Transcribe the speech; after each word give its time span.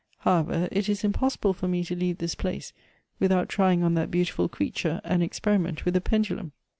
How 0.21 0.39
ever, 0.39 0.67
it 0.71 0.89
is 0.89 1.03
impossible 1.03 1.53
for 1.53 1.67
me 1.67 1.83
to 1.83 1.95
leave 1.95 2.17
this 2.17 2.33
place 2.33 2.73
without 3.19 3.47
trying 3.49 3.83
on 3.83 3.93
that 3.93 4.09
beautiful 4.09 4.49
creature 4.49 4.99
an 5.03 5.21
experiment 5.21 5.85
with 5.85 5.93
the 5.93 6.01
pendulum.'' 6.01 6.53